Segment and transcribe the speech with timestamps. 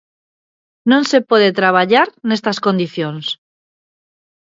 [0.91, 3.25] Non se pode traballar nestas condicións.